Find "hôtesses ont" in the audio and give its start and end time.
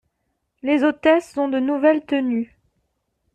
0.83-1.47